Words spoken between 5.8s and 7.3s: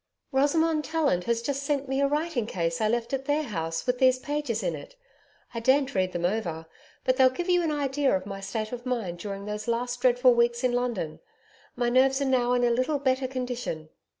read them over, but they'll